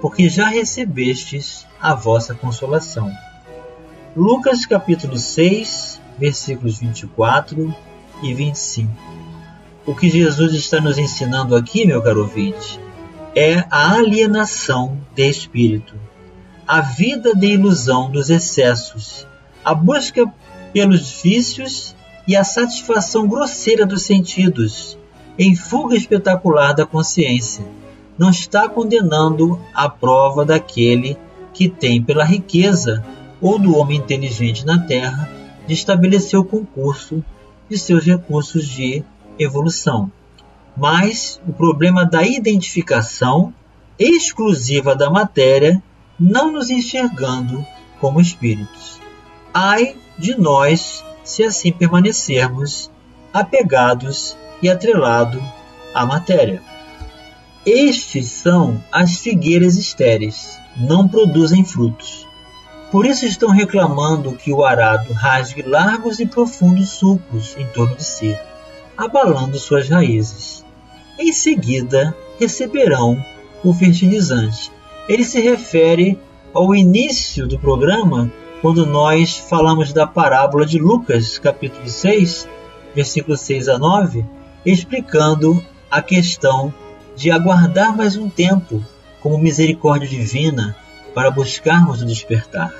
porque 0.00 0.30
já 0.30 0.48
recebestes 0.48 1.66
a 1.78 1.94
vossa 1.94 2.34
consolação. 2.34 3.12
Lucas 4.16 4.64
capítulo 4.64 5.18
6, 5.18 6.00
versículos 6.18 6.78
24 6.78 7.74
e 8.22 8.32
25. 8.32 8.90
O 9.84 9.94
que 9.94 10.08
Jesus 10.08 10.54
está 10.54 10.80
nos 10.80 10.96
ensinando 10.96 11.54
aqui, 11.54 11.86
meu 11.86 12.00
caro 12.00 12.22
ouvinte, 12.22 12.80
é 13.34 13.66
a 13.70 13.92
alienação 13.96 14.98
de 15.14 15.28
espírito, 15.28 15.94
a 16.70 16.80
vida 16.82 17.34
de 17.34 17.48
ilusão 17.48 18.08
dos 18.08 18.30
excessos, 18.30 19.26
a 19.64 19.74
busca 19.74 20.32
pelos 20.72 21.20
vícios 21.20 21.96
e 22.28 22.36
a 22.36 22.44
satisfação 22.44 23.26
grosseira 23.26 23.84
dos 23.84 24.04
sentidos, 24.04 24.96
em 25.36 25.56
fuga 25.56 25.96
espetacular 25.96 26.72
da 26.72 26.86
consciência. 26.86 27.64
Não 28.16 28.30
está 28.30 28.68
condenando 28.68 29.58
a 29.74 29.88
prova 29.88 30.44
daquele 30.44 31.18
que 31.52 31.68
tem 31.68 32.00
pela 32.00 32.22
riqueza 32.22 33.04
ou 33.40 33.58
do 33.58 33.76
homem 33.76 33.98
inteligente 33.98 34.64
na 34.64 34.78
terra 34.78 35.28
de 35.66 35.74
estabelecer 35.74 36.38
o 36.38 36.44
concurso 36.44 37.20
de 37.68 37.76
seus 37.76 38.04
recursos 38.04 38.64
de 38.68 39.02
evolução. 39.36 40.08
Mas 40.76 41.40
o 41.48 41.52
problema 41.52 42.06
da 42.06 42.22
identificação 42.22 43.52
exclusiva 43.98 44.94
da 44.94 45.10
matéria, 45.10 45.82
não 46.20 46.52
nos 46.52 46.68
enxergando 46.68 47.66
como 47.98 48.20
espíritos. 48.20 49.00
Ai 49.54 49.96
de 50.18 50.38
nós 50.38 51.02
se 51.24 51.42
assim 51.42 51.72
permanecermos 51.72 52.90
apegados 53.32 54.36
e 54.60 54.68
atrelados 54.68 55.42
à 55.94 56.04
matéria. 56.04 56.62
Estes 57.64 58.28
são 58.28 58.82
as 58.92 59.16
figueiras 59.16 59.76
estéreis, 59.76 60.58
não 60.76 61.08
produzem 61.08 61.64
frutos. 61.64 62.26
Por 62.90 63.06
isso 63.06 63.24
estão 63.24 63.50
reclamando 63.50 64.32
que 64.32 64.52
o 64.52 64.64
arado 64.64 65.12
rasgue 65.12 65.62
largos 65.62 66.20
e 66.20 66.26
profundos 66.26 66.90
sulcos 66.90 67.56
em 67.56 67.66
torno 67.68 67.96
de 67.96 68.04
si, 68.04 68.36
abalando 68.96 69.58
suas 69.58 69.88
raízes. 69.88 70.64
Em 71.18 71.32
seguida, 71.32 72.14
receberão 72.38 73.24
o 73.62 73.72
fertilizante. 73.72 74.72
Ele 75.10 75.24
se 75.24 75.40
refere 75.40 76.16
ao 76.54 76.72
início 76.72 77.44
do 77.44 77.58
programa, 77.58 78.30
quando 78.62 78.86
nós 78.86 79.36
falamos 79.36 79.92
da 79.92 80.06
parábola 80.06 80.64
de 80.64 80.78
Lucas, 80.78 81.36
capítulo 81.36 81.88
6, 81.88 82.48
versículos 82.94 83.40
6 83.40 83.70
a 83.70 83.76
9, 83.76 84.24
explicando 84.64 85.60
a 85.90 86.00
questão 86.00 86.72
de 87.16 87.28
aguardar 87.28 87.96
mais 87.96 88.16
um 88.16 88.30
tempo 88.30 88.84
como 89.20 89.36
misericórdia 89.36 90.08
divina 90.08 90.76
para 91.12 91.28
buscarmos 91.28 92.02
o 92.02 92.06
despertar. 92.06 92.72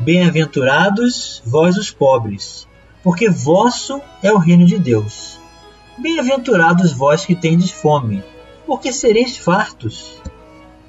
Bem-aventurados 0.00 1.42
vós 1.46 1.78
os 1.78 1.90
pobres, 1.90 2.68
porque 3.02 3.30
vosso 3.30 3.98
é 4.22 4.30
o 4.30 4.36
reino 4.36 4.66
de 4.66 4.78
Deus. 4.78 5.40
Bem-aventurados 5.96 6.92
vós 6.92 7.24
que 7.24 7.34
tendes 7.34 7.70
fome, 7.70 8.22
porque 8.66 8.92
sereis 8.92 9.38
fartos. 9.38 10.20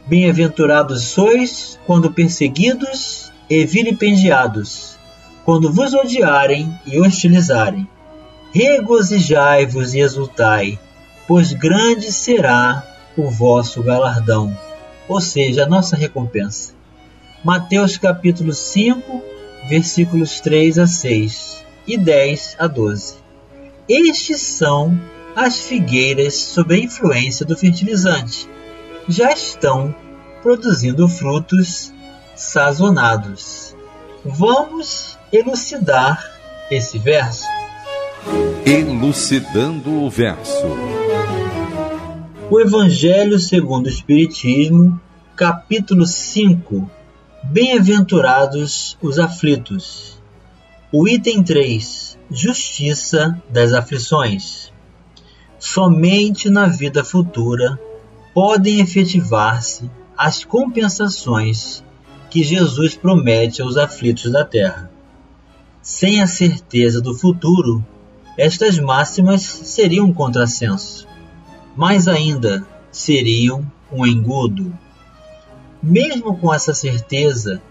Bem-aventurados 0.07 1.05
sois 1.05 1.79
quando 1.87 2.11
perseguidos 2.11 3.31
e 3.49 3.65
vilipendiados, 3.65 4.99
quando 5.43 5.73
vos 5.73 5.95
odiarem 5.95 6.71
e 6.85 6.99
hostilizarem. 6.99 7.87
Regozijai-vos 8.53 9.95
e 9.95 9.99
exultai, 9.99 10.79
pois 11.27 11.53
grande 11.53 12.11
será 12.11 12.85
o 13.17 13.31
vosso 13.31 13.81
galardão, 13.81 14.55
ou 15.07 15.19
seja, 15.19 15.63
a 15.63 15.67
nossa 15.67 15.95
recompensa. 15.95 16.73
Mateus 17.43 17.97
capítulo 17.97 18.53
5, 18.53 19.23
versículos 19.67 20.39
3 20.39 20.77
a 20.77 20.85
6 20.85 21.65
e 21.87 21.97
10 21.97 22.57
a 22.59 22.67
12. 22.67 23.15
Estes 23.89 24.41
são 24.41 24.99
as 25.35 25.61
figueiras 25.61 26.35
sob 26.35 26.75
a 26.75 26.77
influência 26.77 27.43
do 27.43 27.57
fertilizante. 27.57 28.47
Já 29.07 29.31
estão 29.31 29.93
produzindo 30.41 31.07
frutos 31.07 31.93
sazonados. 32.35 33.75
Vamos 34.25 35.15
elucidar 35.31 36.27
esse 36.71 36.97
verso. 36.97 37.45
Elucidando 38.65 40.03
o 40.03 40.09
verso. 40.09 40.65
O 42.49 42.59
Evangelho 42.59 43.37
segundo 43.37 43.85
o 43.85 43.89
Espiritismo, 43.89 44.99
capítulo 45.35 46.07
5. 46.07 46.89
Bem-aventurados 47.43 48.97
os 49.03 49.19
aflitos. 49.19 50.19
O 50.91 51.07
item 51.07 51.43
3. 51.43 52.17
Justiça 52.31 53.39
das 53.49 53.71
aflições. 53.71 54.73
Somente 55.59 56.49
na 56.49 56.65
vida 56.65 57.03
futura 57.03 57.79
podem 58.35 58.81
efetivar-se 58.81 59.89
as 60.17 60.43
compensações 60.43 61.81
que 62.29 62.43
Jesus 62.43 62.93
promete 62.93 63.61
aos 63.61 63.77
aflitos 63.77 64.29
da 64.29 64.43
terra. 64.43 64.91
Sem 65.81 66.21
a 66.21 66.27
certeza 66.27 66.99
do 66.99 67.15
futuro, 67.17 67.81
estas 68.37 68.77
máximas 68.77 69.41
seriam 69.41 70.07
um 70.07 70.13
contrassenso. 70.13 71.07
Mais 71.77 72.09
ainda, 72.09 72.67
seriam 72.91 73.65
um 73.89 74.05
engodo. 74.05 74.77
Mesmo 75.81 76.37
com 76.37 76.53
essa 76.53 76.73
certeza, 76.73 77.61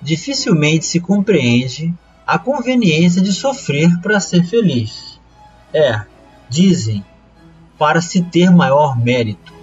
dificilmente 0.00 0.86
se 0.86 1.00
compreende 1.00 1.92
a 2.26 2.38
conveniência 2.38 3.20
de 3.20 3.30
sofrer 3.30 4.00
para 4.00 4.18
ser 4.20 4.42
feliz. 4.44 5.20
É, 5.70 6.00
dizem, 6.48 7.04
para 7.78 8.00
se 8.00 8.22
ter 8.22 8.50
maior 8.50 8.98
mérito. 8.98 9.53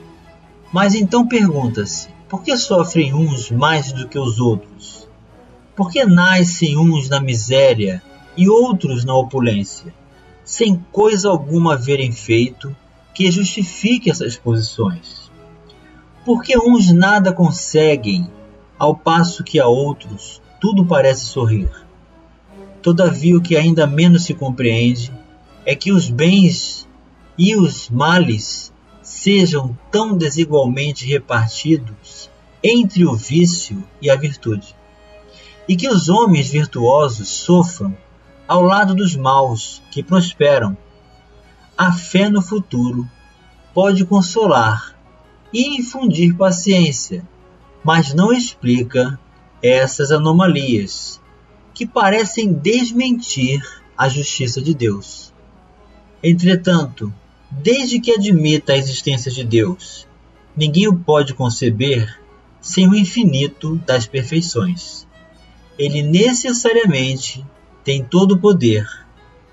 Mas 0.72 0.96
então 0.96 1.28
pergunta-se: 1.28 2.08
por 2.30 2.44
que 2.44 2.56
sofrem 2.56 3.14
uns 3.14 3.52
mais 3.52 3.92
do 3.92 4.08
que 4.08 4.18
os 4.18 4.40
outros? 4.40 5.08
Por 5.76 5.92
que 5.92 6.06
nascem 6.06 6.78
uns 6.78 7.10
na 7.10 7.20
miséria 7.20 8.02
e 8.38 8.48
outros 8.48 9.04
na 9.04 9.14
opulência, 9.14 9.94
sem 10.46 10.84
coisa 10.92 11.30
alguma 11.30 11.74
haverem 11.74 12.12
feito 12.12 12.76
que 13.14 13.30
justifique 13.30 14.10
essas 14.10 14.38
posições? 14.38 15.30
Por 16.24 16.42
que 16.44 16.58
uns 16.58 16.92
nada 16.94 17.34
conseguem, 17.34 18.30
ao 18.78 18.96
passo 18.96 19.44
que 19.44 19.60
a 19.60 19.68
outros 19.68 20.42
tudo 20.60 20.86
parece 20.86 21.26
sorrir? 21.26 21.70
Todavia, 22.82 23.36
o 23.36 23.42
que 23.42 23.58
ainda 23.58 23.86
menos 23.86 24.24
se 24.24 24.34
compreende 24.34 25.12
é 25.66 25.76
que 25.76 25.92
os 25.92 26.10
bens 26.10 26.88
e 27.38 27.56
os 27.56 27.90
males 27.90 28.71
sejam 29.22 29.78
tão 29.92 30.18
desigualmente 30.18 31.06
repartidos 31.06 32.28
entre 32.64 33.06
o 33.06 33.16
vício 33.16 33.88
e 34.02 34.10
a 34.10 34.16
virtude, 34.16 34.76
e 35.70 35.76
que 35.76 35.88
os 35.88 36.10
homens 36.10 36.50
virtuosos 36.50 37.30
sofram 37.30 37.96
ao 38.48 38.64
lado 38.64 38.96
dos 38.96 39.16
maus 39.16 39.80
que 39.92 40.02
prosperam. 40.02 40.76
A 41.78 41.94
fé 41.94 42.30
no 42.30 42.42
futuro 42.42 43.08
pode 43.76 44.06
consolar 44.06 44.98
e 45.54 45.78
infundir 45.78 46.36
paciência, 46.36 47.24
mas 47.84 48.16
não 48.16 48.34
explica 48.34 49.20
essas 49.62 50.12
anomalias 50.12 51.22
que 51.76 51.86
parecem 51.86 52.52
desmentir 52.52 53.62
a 53.96 54.10
justiça 54.10 54.60
de 54.60 54.74
Deus. 54.74 55.32
Entretanto, 56.24 57.14
desde 57.52 58.00
que 58.00 58.12
admita 58.12 58.74
a 58.74 58.78
existência 58.78 59.32
de 59.32 59.44
Deus, 59.44 60.08
ninguém 60.56 60.88
o 60.88 60.96
pode 60.96 61.34
conceber 61.34 62.20
sem 62.62 62.88
o 62.88 62.96
infinito 62.96 63.76
das 63.86 64.08
perfeições. 64.08 65.06
Ele 65.78 66.02
necessariamente 66.02 67.46
tem 67.84 68.04
todo 68.04 68.34
o 68.34 68.40
poder, 68.40 68.88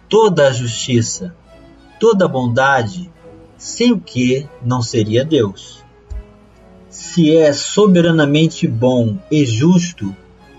toda 0.08 0.46
a 0.46 0.52
justiça, 0.52 1.34
toda 1.98 2.26
a 2.26 2.28
bondade, 2.28 3.10
sem 3.56 3.92
o 3.92 4.00
que 4.00 4.46
não 4.62 4.80
seria 4.80 5.24
Deus. 5.24 5.82
Se 6.88 7.36
é 7.36 7.52
soberanamente 7.52 8.66
bom 8.66 9.18
e 9.30 9.44
justo, 9.44 10.14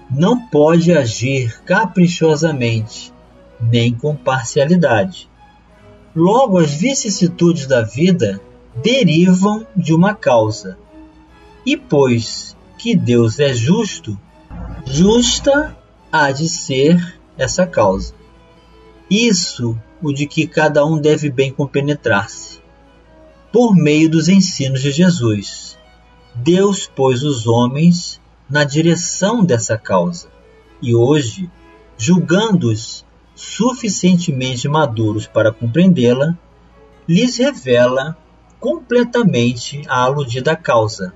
não 0.10 0.48
pode 0.48 0.92
agir 0.92 1.62
caprichosamente, 1.62 3.14
nem 3.60 3.94
com 3.94 4.16
parcialidade. 4.16 5.29
Logo, 6.16 6.58
as 6.58 6.72
vicissitudes 6.72 7.68
da 7.68 7.82
vida 7.82 8.42
derivam 8.76 9.66
de 9.76 9.94
uma 9.94 10.14
causa. 10.14 10.78
E 11.66 11.78
pois 11.78 12.56
que 12.78 12.96
Deus 12.96 13.40
é 13.40 13.54
justo, 13.54 14.18
justa 14.86 15.78
há 16.12 16.32
de 16.32 16.48
ser 16.48 17.20
essa 17.38 17.66
causa. 17.68 18.14
Isso 19.10 19.78
o 20.02 20.14
de 20.14 20.26
que 20.26 20.48
cada 20.48 20.86
um 20.86 21.00
deve 21.00 21.30
bem 21.30 21.52
compenetrar-se. 21.52 22.60
Por 23.52 23.76
meio 23.76 24.10
dos 24.10 24.30
ensinos 24.30 24.82
de 24.82 24.92
Jesus, 24.92 25.78
Deus 26.36 26.88
pôs 26.88 27.24
os 27.24 27.48
homens 27.48 28.22
na 28.50 28.64
direção 28.64 29.44
dessa 29.44 29.78
causa. 29.78 30.30
E 30.82 30.96
hoje, 30.96 31.50
julgando-os 31.98 33.06
suficientemente 33.40 34.68
maduros 34.68 35.26
para 35.26 35.50
compreendê-la, 35.50 36.38
lhes 37.08 37.38
revela 37.38 38.18
completamente 38.60 39.82
a 39.88 40.04
aludida 40.04 40.58
causa, 40.58 41.14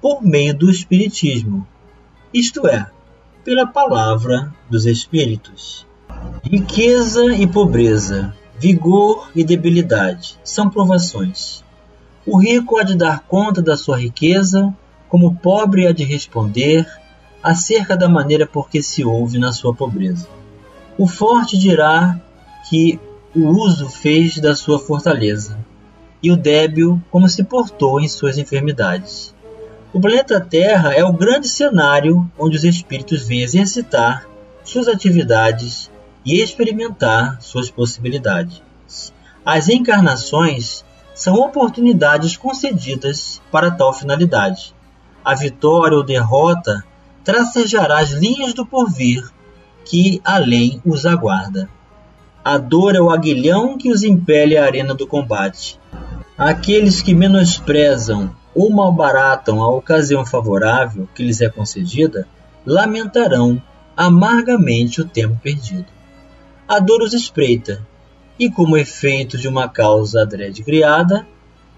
por 0.00 0.22
meio 0.22 0.56
do 0.56 0.70
Espiritismo, 0.70 1.66
isto 2.32 2.68
é, 2.68 2.88
pela 3.44 3.66
palavra 3.66 4.54
dos 4.70 4.86
Espíritos. 4.86 5.84
Riqueza 6.44 7.34
e 7.34 7.48
pobreza, 7.48 8.32
vigor 8.56 9.28
e 9.34 9.42
debilidade 9.42 10.38
são 10.44 10.70
provações. 10.70 11.64
O 12.24 12.38
rico 12.38 12.78
há 12.78 12.84
de 12.84 12.96
dar 12.96 13.24
conta 13.24 13.60
da 13.60 13.76
sua 13.76 13.98
riqueza 13.98 14.72
como 15.08 15.26
o 15.26 15.34
pobre 15.34 15.88
há 15.88 15.92
de 15.92 16.04
responder 16.04 16.86
acerca 17.42 17.96
da 17.96 18.08
maneira 18.08 18.46
por 18.46 18.70
que 18.70 18.80
se 18.80 19.04
ouve 19.04 19.36
na 19.36 19.52
sua 19.52 19.74
pobreza. 19.74 20.28
O 20.98 21.06
forte 21.06 21.58
dirá 21.58 22.20
que 22.68 23.00
o 23.34 23.46
uso 23.48 23.88
fez 23.88 24.38
da 24.38 24.54
sua 24.54 24.78
fortaleza, 24.78 25.58
e 26.22 26.30
o 26.30 26.36
débil 26.36 27.00
como 27.10 27.28
se 27.28 27.42
portou 27.44 28.00
em 28.00 28.08
suas 28.08 28.36
enfermidades. 28.36 29.34
O 29.92 30.00
planeta 30.00 30.40
Terra 30.40 30.92
é 30.94 31.04
o 31.04 31.12
grande 31.12 31.48
cenário 31.48 32.30
onde 32.38 32.56
os 32.56 32.64
espíritos 32.64 33.26
vêm 33.26 33.42
exercitar 33.42 34.26
suas 34.62 34.86
atividades 34.86 35.90
e 36.24 36.40
experimentar 36.40 37.40
suas 37.40 37.70
possibilidades. 37.70 38.62
As 39.44 39.68
encarnações 39.68 40.84
são 41.14 41.34
oportunidades 41.36 42.36
concedidas 42.36 43.40
para 43.50 43.70
tal 43.70 43.92
finalidade 43.92 44.74
a 45.24 45.34
vitória 45.34 45.96
ou 45.96 46.02
derrota 46.02 46.82
tracejará 47.22 47.98
as 47.98 48.10
linhas 48.10 48.54
do 48.54 48.64
porvir 48.64 49.30
que 49.84 50.20
além 50.24 50.80
os 50.84 51.06
aguarda. 51.06 51.68
A 52.44 52.56
dor 52.56 52.94
é 52.94 53.00
o 53.00 53.10
aguilhão 53.10 53.76
que 53.76 53.90
os 53.90 54.02
impele 54.02 54.56
à 54.56 54.64
arena 54.64 54.94
do 54.94 55.06
combate. 55.06 55.78
Aqueles 56.36 57.02
que 57.02 57.14
menosprezam 57.14 58.34
ou 58.54 58.70
malbaratam 58.70 59.62
a 59.62 59.68
ocasião 59.68 60.24
favorável 60.24 61.08
que 61.14 61.22
lhes 61.22 61.40
é 61.40 61.48
concedida, 61.48 62.26
lamentarão 62.64 63.62
amargamente 63.96 65.00
o 65.00 65.04
tempo 65.04 65.38
perdido. 65.42 65.86
A 66.66 66.78
dor 66.78 67.02
os 67.02 67.12
espreita, 67.12 67.86
e 68.38 68.50
como 68.50 68.76
efeito 68.76 69.36
de 69.36 69.48
uma 69.48 69.68
causa 69.68 70.22
adrede 70.22 70.62
criada, 70.62 71.26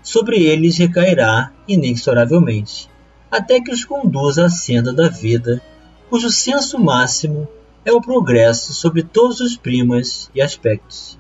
sobre 0.03 0.43
eles 0.43 0.79
recairá 0.79 1.51
inexoravelmente 1.67 2.93
até 3.33 3.59
que 3.63 3.73
os 3.73 3.83
conduza 3.83 4.45
à 4.45 4.51
senda 4.51 4.93
da 4.93 5.09
vida, 5.09 5.63
cujo 6.11 6.29
senso 6.29 6.79
máximo 6.79 7.49
é 7.85 7.93
o 7.93 8.01
progresso 8.01 8.73
sobre 8.73 9.03
todos 9.03 9.41
os 9.41 9.57
primas 9.57 10.31
e 10.35 10.41
aspectos. 10.41 11.19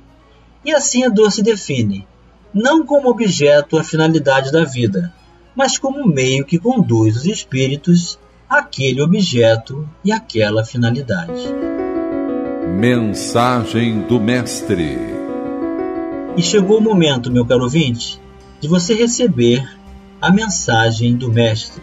E 0.64 0.72
assim 0.72 1.04
a 1.04 1.08
dor 1.08 1.32
se 1.32 1.42
define, 1.42 2.06
não 2.54 2.86
como 2.86 3.08
objeto 3.08 3.78
a 3.78 3.84
finalidade 3.84 4.52
da 4.52 4.64
vida, 4.64 5.12
mas 5.56 5.76
como 5.76 6.06
meio 6.06 6.44
que 6.44 6.58
conduz 6.58 7.16
os 7.16 7.26
espíritos 7.26 8.18
àquele 8.48 9.02
objeto 9.02 9.88
e 10.04 10.12
àquela 10.12 10.64
finalidade. 10.64 11.42
Mensagem 12.78 14.02
do 14.02 14.20
Mestre 14.20 14.98
E 16.36 16.42
chegou 16.42 16.78
o 16.78 16.82
momento, 16.82 17.30
meu 17.30 17.44
caro 17.44 17.64
ouvinte, 17.64 18.20
de 18.60 18.68
você 18.68 18.94
receber 18.94 19.68
a 20.20 20.30
mensagem 20.30 21.16
do 21.16 21.30
Mestre. 21.30 21.82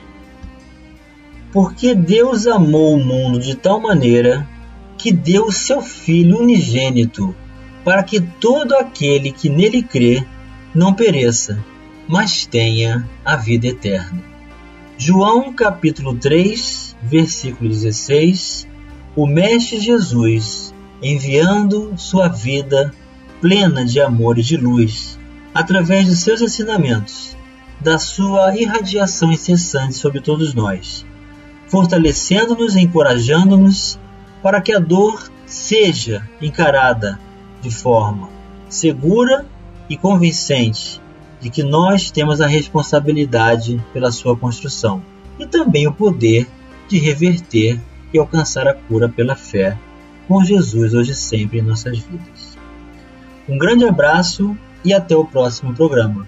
Porque 1.52 1.94
Deus 1.94 2.48
amou 2.48 2.96
o 2.96 3.04
mundo 3.04 3.40
de 3.40 3.56
tal 3.56 3.80
maneira 3.80 4.48
que 5.00 5.14
deu 5.14 5.46
o 5.46 5.52
seu 5.52 5.82
Filho 5.82 6.40
unigênito, 6.40 7.34
para 7.86 8.04
que 8.04 8.20
todo 8.20 8.76
aquele 8.76 9.32
que 9.32 9.50
nele 9.50 9.82
crê 9.82 10.24
não 10.76 10.94
pereça, 10.94 11.64
mas 12.08 12.46
tenha 12.46 13.08
a 13.24 13.38
vida 13.38 13.68
eterna. 13.68 14.22
João 14.98 15.54
capítulo 15.54 16.16
3, 16.16 16.98
versículo 17.02 17.70
16, 17.70 18.68
o 19.16 19.26
Mestre 19.26 19.80
Jesus 19.80 20.74
enviando 21.02 21.94
sua 21.96 22.28
vida 22.28 22.94
plena 23.40 23.86
de 23.86 24.02
amor 24.02 24.38
e 24.38 24.44
de 24.44 24.58
luz, 24.58 25.18
através 25.54 26.08
dos 26.08 26.20
seus 26.20 26.42
ensinamentos, 26.42 27.38
da 27.80 27.98
sua 27.98 28.54
irradiação 28.58 29.32
incessante 29.32 29.94
sobre 29.94 30.20
todos 30.20 30.54
nós, 30.54 31.06
fortalecendo-nos 31.70 32.76
encorajando-nos 32.76 33.98
para 34.42 34.62
que 34.62 34.72
a 34.72 34.80
dor 34.80 35.30
seja 35.46 36.28
encarada 36.42 37.20
de 37.62 37.72
forma 37.72 38.30
segura 38.70 39.46
e 39.90 39.98
convincente 39.98 41.02
de 41.42 41.50
que 41.50 41.64
nós 41.64 42.12
temos 42.12 42.40
a 42.40 42.48
responsabilidade 42.48 43.84
pela 43.92 44.12
sua 44.12 44.38
construção 44.38 45.02
e 45.40 45.46
também 45.46 45.88
o 45.88 45.94
poder 45.94 46.48
de 46.88 47.00
reverter 47.00 47.80
e 48.14 48.20
alcançar 48.20 48.68
a 48.68 48.74
cura 48.74 49.10
pela 49.10 49.36
fé 49.36 49.78
com 50.28 50.44
Jesus 50.44 50.94
hoje 50.94 51.12
e 51.12 51.16
sempre 51.16 51.60
em 51.60 51.62
nossas 51.62 51.98
vidas. 51.98 52.58
Um 53.48 53.58
grande 53.58 53.86
abraço 53.86 54.56
e 54.86 54.94
até 54.94 55.16
o 55.16 55.26
próximo 55.26 55.74
programa. 55.74 56.28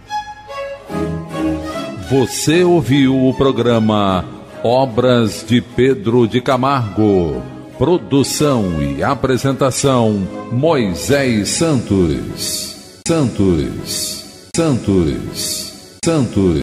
Você 2.10 2.64
ouviu 2.64 3.28
o 3.28 3.34
programa 3.34 4.26
Obras 4.64 5.46
de 5.48 5.62
Pedro 5.62 6.28
de 6.28 6.42
Camargo. 6.42 7.61
Produção 7.82 8.80
e 8.80 9.02
apresentação 9.02 10.12
Moisés 10.52 11.50
Santos. 11.50 13.02
Santos. 13.08 14.50
Santos. 14.56 15.98
Santos. 16.06 16.52